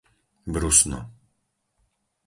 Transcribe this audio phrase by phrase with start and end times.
[0.53, 0.99] Brusno